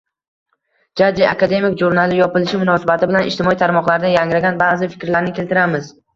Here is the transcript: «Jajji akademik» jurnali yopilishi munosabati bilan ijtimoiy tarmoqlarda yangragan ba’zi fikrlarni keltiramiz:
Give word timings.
«Jajji 1.01 1.27
akademik» 1.31 1.75
jurnali 1.81 2.17
yopilishi 2.21 2.61
munosabati 2.63 3.11
bilan 3.13 3.29
ijtimoiy 3.33 3.61
tarmoqlarda 3.61 4.13
yangragan 4.17 4.59
ba’zi 4.65 4.91
fikrlarni 4.97 5.37
keltiramiz: 5.41 5.95